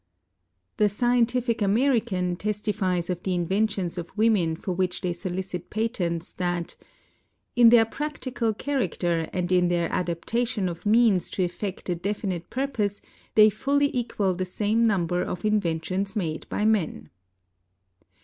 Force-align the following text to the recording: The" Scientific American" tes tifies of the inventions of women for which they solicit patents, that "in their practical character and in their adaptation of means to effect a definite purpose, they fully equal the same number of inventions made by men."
The" 0.77 0.89
Scientific 1.01 1.61
American" 1.61 2.35
tes 2.35 2.59
tifies 2.63 3.11
of 3.11 3.21
the 3.21 3.35
inventions 3.35 3.99
of 3.99 4.17
women 4.17 4.55
for 4.55 4.71
which 4.73 5.01
they 5.01 5.13
solicit 5.13 5.69
patents, 5.69 6.33
that 6.33 6.75
"in 7.55 7.69
their 7.69 7.85
practical 7.85 8.51
character 8.51 9.29
and 9.31 9.51
in 9.51 9.67
their 9.67 9.91
adaptation 9.93 10.67
of 10.67 10.87
means 10.87 11.29
to 11.29 11.43
effect 11.43 11.87
a 11.87 11.93
definite 11.93 12.49
purpose, 12.49 12.99
they 13.35 13.51
fully 13.51 13.95
equal 13.95 14.33
the 14.33 14.43
same 14.43 14.83
number 14.83 15.21
of 15.21 15.45
inventions 15.45 16.15
made 16.15 16.49
by 16.49 16.65
men." 16.65 17.11